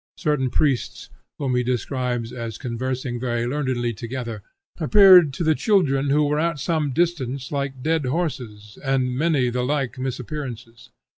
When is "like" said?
7.51-7.83, 9.63-9.99